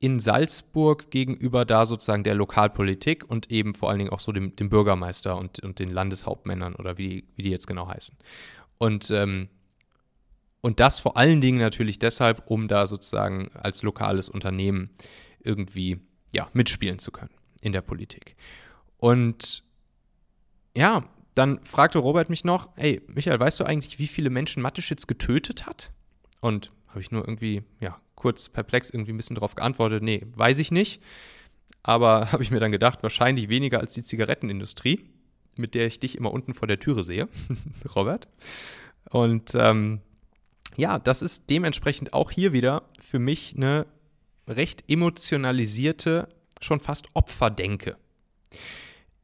in 0.00 0.20
Salzburg 0.20 1.10
gegenüber 1.10 1.64
da 1.64 1.84
sozusagen 1.84 2.22
der 2.22 2.34
Lokalpolitik 2.34 3.28
und 3.28 3.50
eben 3.50 3.74
vor 3.74 3.90
allen 3.90 3.98
Dingen 3.98 4.10
auch 4.10 4.20
so 4.20 4.30
dem, 4.30 4.54
dem 4.54 4.68
Bürgermeister 4.68 5.36
und, 5.36 5.60
und 5.60 5.80
den 5.80 5.90
Landeshauptmännern 5.90 6.76
oder 6.76 6.98
wie, 6.98 7.24
wie 7.34 7.42
die 7.42 7.50
jetzt 7.50 7.66
genau 7.66 7.88
heißen. 7.88 8.16
Und, 8.78 9.10
ähm, 9.10 9.48
und 10.60 10.78
das 10.78 11.00
vor 11.00 11.16
allen 11.16 11.40
Dingen 11.40 11.58
natürlich 11.58 11.98
deshalb, 11.98 12.44
um 12.46 12.68
da 12.68 12.86
sozusagen 12.86 13.50
als 13.54 13.82
lokales 13.82 14.28
Unternehmen 14.28 14.90
irgendwie 15.40 15.98
ja, 16.32 16.48
mitspielen 16.52 17.00
zu 17.00 17.10
können 17.10 17.34
in 17.60 17.72
der 17.72 17.82
Politik. 17.82 18.36
Und 18.98 19.64
ja, 20.76 21.04
dann 21.38 21.64
fragte 21.64 21.98
Robert 21.98 22.30
mich 22.30 22.44
noch, 22.44 22.68
ey, 22.76 23.00
Michael, 23.06 23.38
weißt 23.38 23.60
du 23.60 23.64
eigentlich, 23.64 23.98
wie 23.98 24.08
viele 24.08 24.28
Menschen 24.28 24.62
Mateschitz 24.62 25.06
getötet 25.06 25.66
hat? 25.66 25.92
Und 26.40 26.72
habe 26.88 27.00
ich 27.00 27.10
nur 27.10 27.26
irgendwie, 27.26 27.62
ja, 27.80 28.00
kurz 28.16 28.48
perplex 28.48 28.90
irgendwie 28.90 29.12
ein 29.12 29.16
bisschen 29.16 29.36
darauf 29.36 29.54
geantwortet, 29.54 30.02
nee, 30.02 30.26
weiß 30.34 30.58
ich 30.58 30.72
nicht. 30.72 31.00
Aber 31.84 32.32
habe 32.32 32.42
ich 32.42 32.50
mir 32.50 32.60
dann 32.60 32.72
gedacht, 32.72 33.02
wahrscheinlich 33.02 33.48
weniger 33.48 33.78
als 33.78 33.92
die 33.92 34.02
Zigarettenindustrie, 34.02 35.08
mit 35.56 35.74
der 35.74 35.86
ich 35.86 36.00
dich 36.00 36.18
immer 36.18 36.32
unten 36.32 36.54
vor 36.54 36.66
der 36.66 36.80
Türe 36.80 37.04
sehe, 37.04 37.28
Robert. 37.94 38.28
Und 39.10 39.52
ähm, 39.54 40.00
ja, 40.76 40.98
das 40.98 41.22
ist 41.22 41.48
dementsprechend 41.50 42.12
auch 42.12 42.30
hier 42.30 42.52
wieder 42.52 42.82
für 43.00 43.18
mich 43.18 43.54
eine 43.56 43.86
recht 44.48 44.84
emotionalisierte, 44.88 46.28
schon 46.60 46.80
fast 46.80 47.06
Opferdenke. 47.14 47.96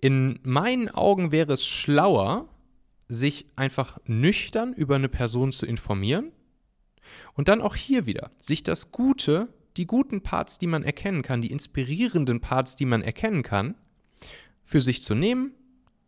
In 0.05 0.39
meinen 0.43 0.91
Augen 0.91 1.33
wäre 1.33 1.55
es 1.55 1.65
schlauer, 1.67 2.51
sich 3.09 3.47
einfach 3.57 3.99
nüchtern 4.05 4.75
über 4.75 4.97
eine 4.97 5.09
Person 5.09 5.51
zu 5.51 5.65
informieren 5.65 6.31
und 7.33 7.49
dann 7.49 7.63
auch 7.63 7.75
hier 7.75 8.05
wieder 8.05 8.31
sich 8.37 8.63
das 8.63 8.93
Gute, 8.93 9.49
die 9.79 9.87
guten 9.87 10.21
Parts, 10.21 10.59
die 10.59 10.67
man 10.67 10.83
erkennen 10.83 11.23
kann, 11.23 11.41
die 11.41 11.51
inspirierenden 11.51 12.43
Parts, 12.43 12.77
die 12.77 12.85
man 12.85 13.01
erkennen 13.01 13.43
kann, 13.43 13.77
für 14.63 14.83
sich 14.83 15.01
zu 15.01 15.15
nehmen, 15.15 15.53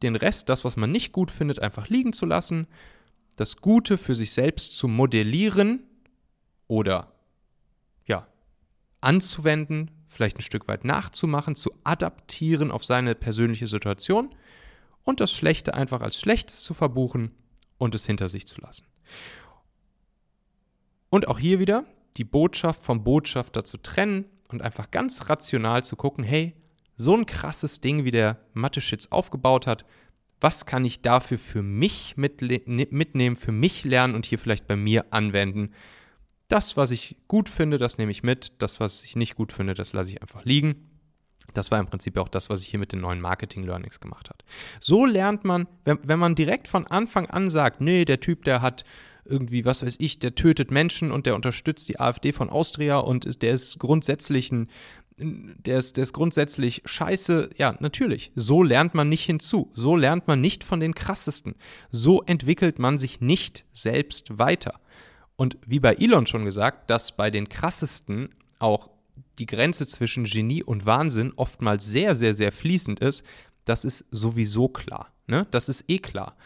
den 0.02 0.14
Rest, 0.14 0.50
das, 0.50 0.62
was 0.62 0.76
man 0.76 0.92
nicht 0.92 1.12
gut 1.12 1.30
findet, 1.30 1.60
einfach 1.60 1.88
liegen 1.88 2.12
zu 2.12 2.26
lassen, 2.26 2.66
das 3.36 3.62
Gute 3.62 3.96
für 3.96 4.14
sich 4.14 4.32
selbst 4.32 4.76
zu 4.76 4.88
modellieren 4.88 5.84
oder 6.66 7.14
ja, 8.04 8.28
anzuwenden, 9.00 9.90
vielleicht 10.16 10.38
ein 10.38 10.42
Stück 10.42 10.66
weit 10.66 10.84
nachzumachen, 10.84 11.54
zu 11.54 11.72
adaptieren 11.84 12.70
auf 12.70 12.84
seine 12.84 13.14
persönliche 13.14 13.66
Situation 13.66 14.34
und 15.04 15.20
das 15.20 15.32
Schlechte 15.32 15.74
einfach 15.74 16.00
als 16.00 16.18
Schlechtes 16.18 16.62
zu 16.62 16.74
verbuchen 16.74 17.32
und 17.78 17.94
es 17.94 18.06
hinter 18.06 18.28
sich 18.28 18.46
zu 18.46 18.60
lassen. 18.60 18.86
Und 21.10 21.28
auch 21.28 21.38
hier 21.38 21.58
wieder 21.58 21.84
die 22.16 22.24
Botschaft 22.24 22.82
vom 22.82 23.04
Botschafter 23.04 23.64
zu 23.64 23.76
trennen 23.76 24.24
und 24.48 24.62
einfach 24.62 24.90
ganz 24.90 25.28
rational 25.28 25.84
zu 25.84 25.96
gucken, 25.96 26.24
hey, 26.24 26.54
so 26.96 27.14
ein 27.14 27.26
krasses 27.26 27.80
Ding, 27.80 28.04
wie 28.04 28.10
der 28.10 28.40
Mathe-Schitz 28.54 29.08
aufgebaut 29.10 29.66
hat, 29.66 29.84
was 30.40 30.66
kann 30.66 30.84
ich 30.84 31.02
dafür 31.02 31.38
für 31.38 31.62
mich 31.62 32.16
mitnehmen, 32.16 33.36
für 33.36 33.52
mich 33.52 33.84
lernen 33.84 34.14
und 34.14 34.26
hier 34.26 34.38
vielleicht 34.38 34.66
bei 34.66 34.76
mir 34.76 35.06
anwenden, 35.10 35.72
das, 36.48 36.76
was 36.76 36.90
ich 36.90 37.16
gut 37.28 37.48
finde, 37.48 37.78
das 37.78 37.98
nehme 37.98 38.12
ich 38.12 38.22
mit. 38.22 38.52
Das, 38.58 38.80
was 38.80 39.02
ich 39.04 39.16
nicht 39.16 39.34
gut 39.36 39.52
finde, 39.52 39.74
das 39.74 39.92
lasse 39.92 40.10
ich 40.10 40.22
einfach 40.22 40.44
liegen. 40.44 40.90
Das 41.54 41.70
war 41.70 41.78
im 41.78 41.86
Prinzip 41.86 42.16
auch 42.18 42.28
das, 42.28 42.50
was 42.50 42.62
ich 42.62 42.68
hier 42.68 42.80
mit 42.80 42.92
den 42.92 43.00
neuen 43.00 43.20
Marketing-Learnings 43.20 44.00
gemacht 44.00 44.28
habe. 44.28 44.38
So 44.80 45.04
lernt 45.04 45.44
man, 45.44 45.68
wenn, 45.84 45.98
wenn 46.02 46.18
man 46.18 46.34
direkt 46.34 46.68
von 46.68 46.86
Anfang 46.86 47.26
an 47.26 47.50
sagt, 47.50 47.80
nee, 47.80 48.04
der 48.04 48.20
Typ, 48.20 48.44
der 48.44 48.62
hat 48.62 48.84
irgendwie, 49.24 49.64
was 49.64 49.84
weiß 49.84 49.96
ich, 49.98 50.18
der 50.18 50.34
tötet 50.34 50.70
Menschen 50.70 51.10
und 51.10 51.26
der 51.26 51.34
unterstützt 51.34 51.88
die 51.88 51.98
AfD 51.98 52.32
von 52.32 52.50
Austria 52.50 52.98
und 52.98 53.42
der 53.42 53.52
ist 53.52 53.78
grundsätzlich 53.78 54.52
ein, 54.52 54.68
der 55.18 55.78
ist, 55.78 55.96
der 55.96 56.02
ist 56.02 56.12
grundsätzlich 56.12 56.82
scheiße. 56.84 57.50
Ja, 57.56 57.76
natürlich. 57.80 58.32
So 58.34 58.62
lernt 58.62 58.94
man 58.94 59.08
nicht 59.08 59.24
hinzu. 59.24 59.70
So 59.72 59.96
lernt 59.96 60.28
man 60.28 60.40
nicht 60.40 60.62
von 60.62 60.78
den 60.78 60.94
krassesten. 60.94 61.54
So 61.90 62.22
entwickelt 62.22 62.78
man 62.78 62.98
sich 62.98 63.20
nicht 63.20 63.64
selbst 63.72 64.38
weiter. 64.38 64.78
Und 65.36 65.58
wie 65.66 65.80
bei 65.80 65.94
Elon 65.94 66.26
schon 66.26 66.44
gesagt, 66.44 66.90
dass 66.90 67.16
bei 67.16 67.30
den 67.30 67.48
krassesten 67.48 68.34
auch 68.58 68.90
die 69.38 69.46
Grenze 69.46 69.86
zwischen 69.86 70.24
Genie 70.24 70.62
und 70.62 70.86
Wahnsinn 70.86 71.32
oftmals 71.36 71.86
sehr, 71.86 72.14
sehr, 72.14 72.34
sehr 72.34 72.52
fließend 72.52 73.00
ist, 73.00 73.24
das 73.66 73.84
ist 73.84 74.06
sowieso 74.10 74.68
klar. 74.68 75.12
Ne? 75.26 75.46
Das 75.50 75.68
ist 75.68 75.84
eh 75.88 75.98
klar. 75.98 76.36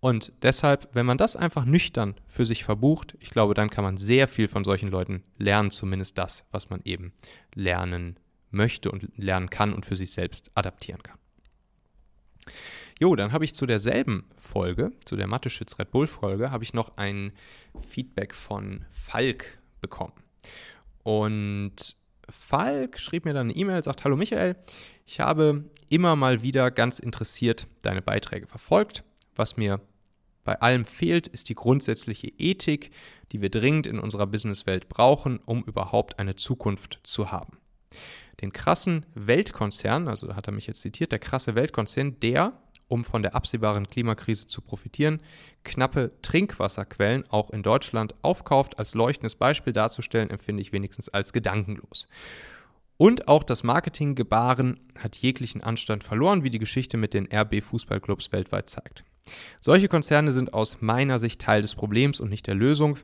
Und 0.00 0.32
deshalb, 0.42 0.88
wenn 0.94 1.04
man 1.04 1.18
das 1.18 1.36
einfach 1.36 1.66
nüchtern 1.66 2.14
für 2.26 2.46
sich 2.46 2.64
verbucht, 2.64 3.16
ich 3.20 3.30
glaube, 3.30 3.54
dann 3.54 3.68
kann 3.68 3.84
man 3.84 3.98
sehr 3.98 4.28
viel 4.28 4.48
von 4.48 4.64
solchen 4.64 4.88
Leuten 4.88 5.22
lernen, 5.36 5.70
zumindest 5.70 6.16
das, 6.16 6.44
was 6.50 6.70
man 6.70 6.80
eben 6.84 7.12
lernen 7.54 8.18
möchte 8.50 8.90
und 8.90 9.08
lernen 9.16 9.50
kann 9.50 9.74
und 9.74 9.84
für 9.84 9.96
sich 9.96 10.12
selbst 10.12 10.50
adaptieren 10.54 11.02
kann. 11.02 11.18
Jo, 13.02 13.16
dann 13.16 13.32
habe 13.32 13.46
ich 13.46 13.54
zu 13.54 13.64
derselben 13.64 14.26
Folge, 14.36 14.92
zu 15.06 15.16
der 15.16 15.26
Mathe-Schütz 15.26 15.78
Red 15.78 15.90
Bull-Folge, 15.90 16.50
habe 16.50 16.64
ich 16.64 16.74
noch 16.74 16.98
ein 16.98 17.32
Feedback 17.80 18.34
von 18.34 18.84
Falk 18.90 19.58
bekommen. 19.80 20.12
Und 21.02 21.96
Falk 22.28 22.98
schrieb 22.98 23.24
mir 23.24 23.32
dann 23.32 23.48
eine 23.48 23.56
E-Mail, 23.56 23.82
sagt, 23.82 24.04
hallo 24.04 24.16
Michael, 24.16 24.54
ich 25.06 25.18
habe 25.18 25.64
immer 25.88 26.14
mal 26.14 26.42
wieder 26.42 26.70
ganz 26.70 26.98
interessiert 26.98 27.68
deine 27.80 28.02
Beiträge 28.02 28.46
verfolgt. 28.46 29.02
Was 29.34 29.56
mir 29.56 29.80
bei 30.44 30.60
allem 30.60 30.84
fehlt, 30.84 31.26
ist 31.26 31.48
die 31.48 31.54
grundsätzliche 31.54 32.30
Ethik, 32.36 32.90
die 33.32 33.40
wir 33.40 33.48
dringend 33.48 33.86
in 33.86 33.98
unserer 33.98 34.26
Businesswelt 34.26 34.90
brauchen, 34.90 35.40
um 35.46 35.64
überhaupt 35.64 36.18
eine 36.18 36.36
Zukunft 36.36 37.00
zu 37.02 37.32
haben. 37.32 37.56
Den 38.42 38.52
krassen 38.52 39.06
Weltkonzern, 39.14 40.06
also 40.06 40.36
hat 40.36 40.48
er 40.48 40.52
mich 40.52 40.66
jetzt 40.66 40.82
zitiert, 40.82 41.12
der 41.12 41.18
krasse 41.18 41.54
Weltkonzern, 41.54 42.20
der, 42.20 42.59
um 42.90 43.04
von 43.04 43.22
der 43.22 43.34
absehbaren 43.34 43.88
Klimakrise 43.88 44.48
zu 44.48 44.60
profitieren, 44.60 45.22
knappe 45.64 46.10
Trinkwasserquellen 46.22 47.24
auch 47.30 47.50
in 47.50 47.62
Deutschland 47.62 48.14
aufkauft, 48.22 48.78
als 48.78 48.94
leuchtendes 48.94 49.36
Beispiel 49.36 49.72
darzustellen, 49.72 50.30
empfinde 50.30 50.60
ich 50.60 50.72
wenigstens 50.72 51.08
als 51.08 51.32
gedankenlos. 51.32 52.06
Und 52.96 53.28
auch 53.28 53.44
das 53.44 53.62
Marketinggebaren 53.62 54.80
hat 54.98 55.16
jeglichen 55.16 55.62
Anstand 55.62 56.04
verloren, 56.04 56.44
wie 56.44 56.50
die 56.50 56.58
Geschichte 56.58 56.96
mit 56.96 57.14
den 57.14 57.28
RB 57.32 57.62
Fußballclubs 57.62 58.32
weltweit 58.32 58.68
zeigt. 58.68 59.04
Solche 59.60 59.88
Konzerne 59.88 60.32
sind 60.32 60.52
aus 60.52 60.80
meiner 60.80 61.18
Sicht 61.18 61.40
Teil 61.40 61.62
des 61.62 61.74
Problems 61.74 62.20
und 62.20 62.28
nicht 62.28 62.46
der 62.46 62.56
Lösung. 62.56 62.98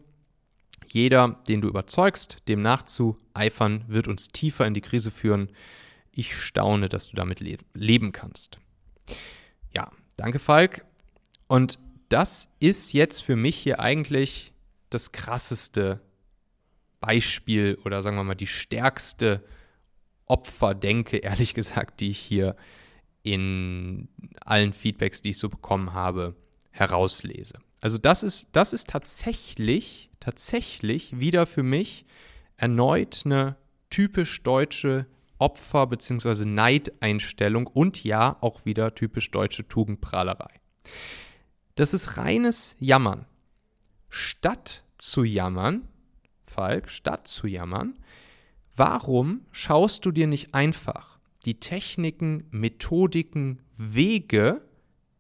Jeder, 0.87 1.41
den 1.49 1.61
du 1.61 1.69
überzeugst, 1.69 2.39
dem 2.49 2.61
nachzueifern, 2.61 3.85
wird 3.87 4.09
uns 4.09 4.29
tiefer 4.29 4.67
in 4.67 4.75
die 4.75 4.81
Krise 4.81 5.11
führen. 5.11 5.51
Ich 6.11 6.37
staune, 6.37 6.89
dass 6.89 7.09
du 7.09 7.17
damit 7.17 7.41
le 7.41 7.59
leben 7.75 8.13
kannst. 8.13 8.59
Ja, 9.77 9.91
danke 10.17 10.39
Falk. 10.39 10.87
Und 11.49 11.79
das 12.09 12.49
ist 12.61 12.95
jetzt 12.95 13.23
für 13.23 13.37
mich 13.37 13.57
hier 13.57 13.79
eigentlich 13.79 14.55
das 14.89 15.13
krasseste 15.13 16.01
Beispiel 16.99 17.79
oder 17.85 18.01
sagen 18.01 18.17
wir 18.17 18.25
mal 18.25 18.35
die 18.35 18.47
stärkste 18.47 19.45
Opferdenke, 20.25 21.17
ehrlich 21.23 21.53
gesagt, 21.53 22.01
die 22.01 22.09
ich 22.09 22.19
hier 22.19 22.57
in 23.23 24.09
allen 24.41 24.73
Feedbacks, 24.73 25.21
die 25.21 25.31
ich 25.31 25.39
so 25.39 25.51
bekommen 25.51 25.93
habe, 25.93 26.37
herauslese. 26.71 27.59
Also 27.83 27.99
das 27.99 28.23
ist, 28.23 28.49
das 28.53 28.73
ist 28.73 28.89
tatsächlich, 28.89 30.09
tatsächlich 30.21 31.21
wieder 31.21 31.45
für 31.45 31.63
mich 31.63 32.07
erneut 32.57 33.23
eine 33.27 33.57
typisch 33.91 34.43
deutsche 34.43 35.05
Opfer- 35.39 35.87
bzw. 35.87 36.45
Neideinstellung 36.45 37.67
und 37.67 38.05
ja 38.05 38.37
auch 38.41 38.65
wieder 38.65 38.95
typisch 38.95 39.31
deutsche 39.31 39.69
Tugendprahlerei. 39.69 40.61
Das 41.75 41.95
ist 41.95 42.17
reines 42.17 42.77
Jammern. 42.81 43.27
Statt 44.09 44.85
zu 44.99 45.25
jammern, 45.25 45.89
Falk, 46.47 46.91
statt 46.91 47.29
zu 47.29 47.47
jammern, 47.47 47.99
warum 48.77 49.43
schaust 49.53 50.07
du 50.07 50.11
dir 50.11 50.27
nicht 50.27 50.55
einfach 50.55 51.19
die 51.45 51.61
Techniken, 51.61 52.45
Methodiken, 52.51 53.61
Wege 53.77 54.63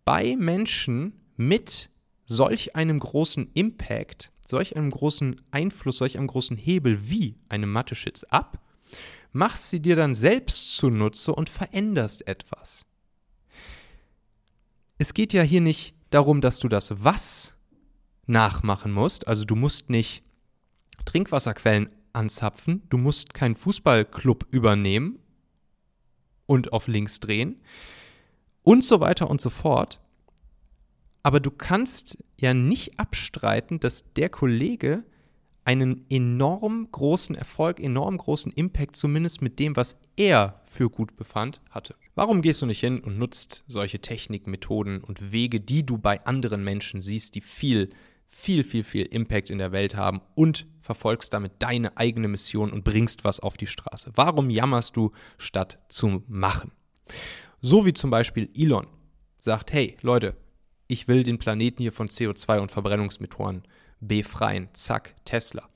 bei 0.04 0.37
Menschen 0.37 1.12
mit 1.37 1.90
solch 2.25 2.75
einem 2.75 2.99
großen 2.99 3.50
Impact, 3.54 4.32
solch 4.46 4.76
einem 4.76 4.90
großen 4.90 5.40
Einfluss, 5.50 5.99
solch 5.99 6.18
einem 6.18 6.26
großen 6.26 6.56
Hebel 6.56 7.08
wie 7.08 7.37
eine 7.49 7.66
Mathe-Schitz 7.66 8.25
ab, 8.25 8.61
machst 9.33 9.71
sie 9.71 9.80
dir 9.80 9.97
dann 9.97 10.14
selbst 10.14 10.76
zunutze 10.76 11.35
und 11.35 11.49
veränderst 11.49 12.26
etwas. 12.26 12.87
Es 14.99 15.14
geht 15.14 15.33
ja 15.33 15.42
hier 15.42 15.61
nicht 15.61 15.95
darum, 16.11 16.40
dass 16.40 16.59
du 16.59 16.68
das 16.68 17.04
Was 17.04 17.54
nachmachen 18.26 18.92
musst, 18.92 19.28
also 19.28 19.45
du 19.45 19.56
musst 19.56 19.90
nicht 19.90 20.23
Trinkwasserquellen 21.04 21.95
anzapfen, 22.12 22.83
du 22.88 22.99
musst 22.99 23.34
keinen 23.34 23.56
Fußballclub 23.56 24.47
übernehmen 24.50 25.19
und 26.47 26.73
auf 26.73 26.89
links 26.89 27.21
drehen 27.21 27.60
und 28.62 28.84
so 28.84 29.00
weiter 29.00 29.30
und 29.30 29.41
so 29.41 29.50
fort. 29.50 30.00
Aber 31.23 31.41
du 31.41 31.50
kannst 31.50 32.19
ja 32.41 32.54
nicht 32.54 32.99
abstreiten, 32.99 33.80
dass 33.80 34.12
der 34.15 34.28
Kollege 34.28 35.04
einen 35.67 36.07
enorm 36.09 36.89
großen 36.93 37.35
Erfolg, 37.35 37.81
enorm 37.81 38.19
großen 38.19 38.52
Impact, 38.52 38.95
zumindest 38.95 39.43
mit 39.43 39.59
dem, 39.59 39.75
was 39.75 39.99
er 40.17 40.61
für 40.63 40.89
gut 40.89 41.17
befand, 41.17 41.61
hatte. 41.71 41.97
Warum 42.15 42.41
gehst 42.41 42.63
du 42.63 42.67
nicht 42.67 42.79
hin 42.79 43.00
und 43.00 43.19
nutzt 43.19 43.65
solche 43.67 43.99
Techniken, 43.99 44.52
Methoden 44.52 45.02
und 45.02 45.33
Wege, 45.33 45.59
die 45.59 45.85
du 45.85 45.99
bei 45.99 46.25
anderen 46.25 46.63
Menschen 46.63 47.02
siehst, 47.02 47.35
die 47.35 47.41
viel, 47.41 47.91
viel, 48.29 48.63
viel, 48.63 48.85
viel 48.85 49.07
Impact 49.07 49.50
in 49.50 49.59
der 49.59 49.73
Welt 49.73 49.97
haben 49.97 50.21
und 50.37 50.69
verfolgst 50.81 51.33
damit 51.33 51.55
deine 51.59 51.97
eigene 51.97 52.29
Mission 52.29 52.71
und 52.71 52.85
bringst 52.85 53.25
was 53.25 53.41
auf 53.41 53.57
die 53.57 53.67
Straße? 53.67 54.13
Warum 54.15 54.50
jammerst 54.50 54.97
du, 54.97 55.11
statt 55.37 55.81
zu 55.89 56.23
machen? 56.29 56.71
So 57.61 57.85
wie 57.85 57.93
zum 57.93 58.11
Beispiel 58.11 58.49
Elon 58.57 58.87
sagt, 59.37 59.73
hey 59.73 59.97
Leute, 60.00 60.37
ich 60.87 61.09
will 61.09 61.25
den 61.25 61.39
Planeten 61.39 61.83
hier 61.83 61.93
von 61.93 62.09
CO2 62.09 62.61
und 62.61 62.71
Verbrennungsmotoren 62.71 63.65
befreien. 64.00 64.69
Zack, 64.73 65.15
Tesla. 65.25 65.69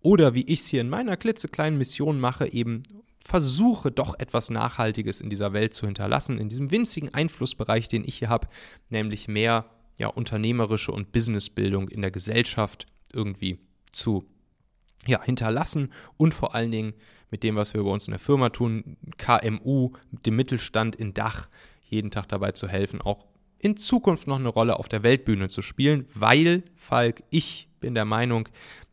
Oder 0.00 0.34
wie 0.34 0.44
ich 0.46 0.60
es 0.60 0.66
hier 0.66 0.82
in 0.82 0.90
meiner 0.90 1.16
klitzekleinen 1.16 1.78
Mission 1.78 2.20
mache, 2.20 2.52
eben 2.52 2.82
versuche 3.24 3.90
doch 3.90 4.18
etwas 4.18 4.50
Nachhaltiges 4.50 5.20
in 5.20 5.30
dieser 5.30 5.52
Welt 5.52 5.74
zu 5.74 5.86
hinterlassen, 5.86 6.38
in 6.38 6.50
diesem 6.50 6.70
winzigen 6.70 7.12
Einflussbereich, 7.14 7.88
den 7.88 8.04
ich 8.04 8.18
hier 8.18 8.28
habe, 8.28 8.48
nämlich 8.90 9.28
mehr 9.28 9.64
ja, 9.98 10.08
unternehmerische 10.08 10.92
und 10.92 11.12
Businessbildung 11.12 11.88
in 11.88 12.02
der 12.02 12.10
Gesellschaft 12.10 12.86
irgendwie 13.12 13.60
zu 13.92 14.28
ja, 15.06 15.22
hinterlassen 15.22 15.92
und 16.16 16.34
vor 16.34 16.54
allen 16.54 16.70
Dingen 16.70 16.94
mit 17.30 17.42
dem, 17.42 17.56
was 17.56 17.74
wir 17.74 17.82
bei 17.82 17.90
uns 17.90 18.06
in 18.06 18.12
der 18.12 18.20
Firma 18.20 18.50
tun, 18.50 18.96
KMU, 19.16 19.92
dem 20.10 20.36
Mittelstand 20.36 20.96
in 20.96 21.14
Dach, 21.14 21.48
jeden 21.82 22.10
Tag 22.10 22.28
dabei 22.28 22.52
zu 22.52 22.68
helfen, 22.68 23.00
auch 23.00 23.24
in 23.64 23.78
Zukunft 23.78 24.26
noch 24.26 24.38
eine 24.38 24.50
Rolle 24.50 24.78
auf 24.78 24.90
der 24.90 25.02
Weltbühne 25.02 25.48
zu 25.48 25.62
spielen, 25.62 26.06
weil, 26.12 26.64
Falk, 26.76 27.22
ich 27.30 27.66
bin 27.80 27.94
der 27.94 28.04
Meinung, 28.04 28.46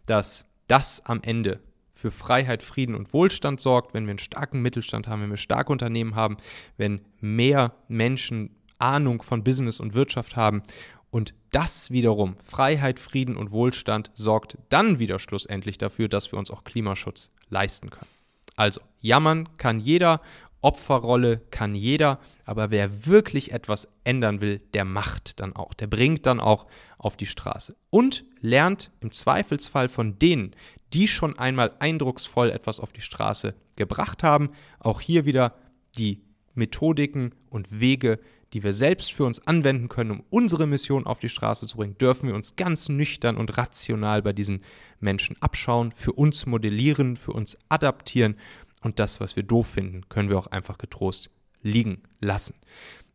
dass 0.06 0.46
das 0.68 1.06
am 1.06 1.20
Ende 1.24 1.60
für 1.92 2.10
Freiheit, 2.10 2.64
Frieden 2.64 2.96
und 2.96 3.12
Wohlstand 3.14 3.60
sorgt, 3.60 3.94
wenn 3.94 4.06
wir 4.06 4.12
einen 4.12 4.20
starken 4.20 4.62
Mittelstand 4.62 5.10
haben, 5.10 5.24
wenn 5.24 5.30
wir 5.30 5.36
starke 5.36 5.74
Unternehmen 5.74 6.16
haben, 6.16 6.38
wenn 6.78 7.02
mehr 7.20 7.74
Menschen 7.90 8.56
Ahnung 8.80 9.22
von 9.22 9.44
Business 9.44 9.82
und 9.82 9.94
Wirtschaft 9.94 10.38
haben. 10.38 10.64
Und 11.10 11.34
das 11.52 11.92
wiederum, 11.92 12.38
Freiheit, 12.38 12.98
Frieden 12.98 13.36
und 13.36 13.52
Wohlstand, 13.52 14.10
sorgt 14.14 14.58
dann 14.70 15.00
wieder 15.00 15.20
schlussendlich 15.20 15.80
dafür, 15.80 16.08
dass 16.08 16.32
wir 16.32 16.40
uns 16.40 16.50
auch 16.50 16.64
Klimaschutz 16.64 17.30
leisten 17.50 17.90
können. 17.90 18.08
Also, 18.56 18.80
jammern 19.02 19.50
kann 19.58 19.82
jeder 19.82 20.22
Opferrolle 20.62 21.42
kann 21.50 21.76
jeder, 21.76 22.20
aber 22.46 22.72
wer 22.72 23.06
wirklich 23.06 23.52
etwas 23.52 23.88
ändern 24.04 24.42
will, 24.42 24.60
der 24.74 24.86
macht 24.86 25.40
dann 25.40 25.56
auch, 25.56 25.74
der 25.74 25.88
bringt 25.88 26.26
dann 26.26 26.40
auch 26.40 26.68
auf 26.98 27.18
die 27.18 27.26
Straße 27.26 27.76
und 27.90 28.24
lernt 28.42 28.92
im 29.02 29.12
Zweifelsfall 29.12 29.90
von 29.90 30.20
denen, 30.20 30.56
die 30.94 31.08
schon 31.08 31.38
einmal 31.40 31.74
eindrucksvoll 31.80 32.52
etwas 32.52 32.80
auf 32.80 32.92
die 32.92 33.02
Straße 33.02 33.56
gebracht 33.76 34.24
haben, 34.24 34.52
auch 34.80 35.02
hier 35.02 35.26
wieder 35.26 35.56
die 35.98 36.22
Methodiken 36.54 37.34
und 37.50 37.80
Wege, 37.80 38.20
die 38.54 38.64
wir 38.64 38.74
selbst 38.74 39.14
für 39.14 39.24
uns 39.24 39.46
anwenden 39.48 39.88
können, 39.88 40.12
um 40.12 40.24
unsere 40.30 40.68
Mission 40.68 41.08
auf 41.08 41.20
die 41.20 41.30
Straße 41.30 41.68
zu 41.68 41.78
bringen, 41.78 41.98
dürfen 41.98 42.28
wir 42.28 42.36
uns 42.36 42.58
ganz 42.58 42.90
nüchtern 42.90 43.38
und 43.38 43.58
rational 43.58 44.22
bei 44.22 44.34
diesen 44.34 44.64
Menschen 45.00 45.38
abschauen, 45.40 45.92
für 45.94 46.12
uns 46.12 46.46
modellieren, 46.46 47.16
für 47.16 47.32
uns 47.32 47.58
adaptieren 47.70 48.36
und 48.82 49.00
das, 49.00 49.20
was 49.20 49.36
wir 49.36 49.44
doof 49.44 49.68
finden, 49.68 50.10
können 50.10 50.30
wir 50.30 50.38
auch 50.38 50.48
einfach 50.48 50.78
getrost 50.78 51.30
liegen 51.62 52.04
lassen. 52.20 52.56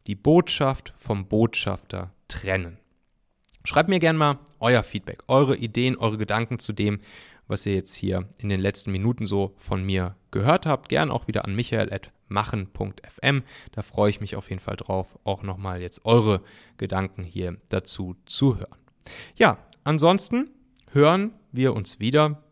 Die 0.07 0.15
Botschaft 0.15 0.93
vom 0.97 1.27
Botschafter 1.27 2.13
trennen. 2.29 2.79
Schreibt 3.65 3.89
mir 3.89 3.99
gerne 3.99 4.19
mal 4.19 4.39
euer 4.61 4.85
Feedback, 4.85 5.25
eure 5.27 5.57
Ideen, 5.57 5.97
eure 5.97 6.19
Gedanken 6.19 6.61
zu 6.61 6.73
dem, 6.73 7.01
was 7.49 7.67
ihr 7.67 7.75
jetzt 7.75 7.95
hier 7.95 8.29
in 8.39 8.49
den 8.49 8.61
letzten 8.61 8.93
Minuten 8.93 9.27
so 9.27 9.53
von 9.57 9.85
mir 9.85 10.17
gehört 10.31 10.67
habt. 10.67 10.89
Gern 10.89 11.11
auch 11.11 11.27
wieder 11.27 11.45
an 11.45 11.57
michael.machen.fm. 11.57 13.43
Da 13.73 13.83
freue 13.83 14.11
ich 14.11 14.21
mich 14.21 14.37
auf 14.37 14.51
jeden 14.51 14.61
Fall 14.61 14.77
drauf, 14.77 15.19
auch 15.25 15.43
nochmal 15.43 15.83
jetzt 15.83 16.05
eure 16.05 16.43
Gedanken 16.77 17.25
hier 17.25 17.57
dazu 17.69 18.17
zu 18.25 18.57
hören. 18.57 18.79
Ja, 19.37 19.59
ansonsten 19.85 20.51
hören 20.93 21.33
wir 21.53 21.75
uns 21.75 22.01
wieder 22.01 22.43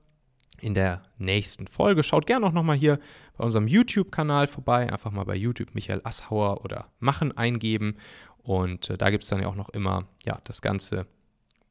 in 0.65 0.73
der 0.73 1.03
nächsten 1.19 1.67
Folge. 1.67 2.03
Schaut 2.03 2.27
gerne 2.27 2.47
auch 2.47 2.53
nochmal 2.53 2.77
hier 2.77 2.99
bei 3.37 3.45
unserem 3.45 3.69
YouTube-Kanal 3.69 4.47
vorbei. 4.47 4.91
Einfach 4.91 5.11
mal 5.11 5.25
bei 5.25 5.37
YouTube 5.37 5.75
Michael 5.75 6.01
Asshauer 6.05 6.65
oder 6.65 6.87
Machen 7.01 7.37
eingeben. 7.37 7.99
Und 8.39 8.89
äh, 8.89 8.97
da 8.97 9.11
gibt 9.11 9.25
es 9.25 9.29
dann 9.29 9.43
ja 9.43 9.49
auch 9.49 9.57
noch 9.57 9.69
immer 9.69 10.09
ja, 10.25 10.41
das 10.45 10.63
Ganze 10.63 11.07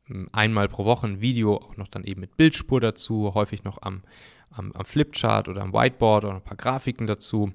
hm, 0.06 0.30
einmal 0.32 0.70
pro 0.70 0.86
Woche 0.86 1.08
ein 1.08 1.22
Video, 1.22 1.58
auch 1.58 1.76
noch 1.76 1.88
dann 1.88 2.04
eben 2.04 2.22
mit 2.22 2.38
Bildspur 2.38 2.80
dazu, 2.82 3.34
häufig 3.34 3.64
noch 3.64 3.82
am, 3.82 4.04
am, 4.52 4.72
am 4.74 4.86
Flipchart 4.86 5.48
oder 5.48 5.64
am 5.64 5.74
Whiteboard 5.74 6.26
oder 6.26 6.36
ein 6.36 6.44
paar 6.44 6.58
Grafiken 6.58 7.08
dazu. 7.08 7.52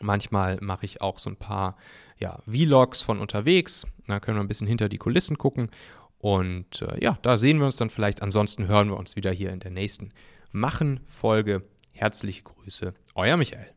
Manchmal 0.00 0.56
mache 0.62 0.86
ich 0.86 1.02
auch 1.02 1.18
so 1.18 1.28
ein 1.28 1.36
paar 1.36 1.76
ja, 2.16 2.38
Vlogs 2.46 3.02
von 3.02 3.18
unterwegs. 3.18 3.86
Da 4.06 4.18
können 4.18 4.38
wir 4.38 4.42
ein 4.44 4.48
bisschen 4.48 4.66
hinter 4.66 4.88
die 4.88 4.98
Kulissen 4.98 5.36
gucken. 5.36 5.70
Und 6.16 6.80
äh, 6.80 7.04
ja, 7.04 7.18
da 7.20 7.36
sehen 7.36 7.58
wir 7.58 7.66
uns 7.66 7.76
dann 7.76 7.90
vielleicht. 7.90 8.22
Ansonsten 8.22 8.66
hören 8.66 8.88
wir 8.88 8.96
uns 8.96 9.14
wieder 9.14 9.30
hier 9.30 9.50
in 9.50 9.60
der 9.60 9.70
nächsten 9.70 10.10
Machen 10.52 11.00
Folge. 11.04 11.62
Herzliche 11.92 12.42
Grüße, 12.42 12.94
euer 13.14 13.36
Michael. 13.36 13.74